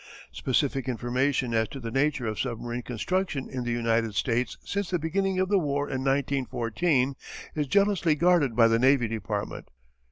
[0.31, 4.97] Specific information as to the nature of submarine construction in the United States since the
[4.97, 7.13] beginning of the war in 1914
[7.53, 9.69] is jealously guarded by the Navy Department.